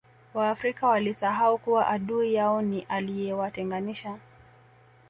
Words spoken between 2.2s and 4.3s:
yao ni aliyewatenganisha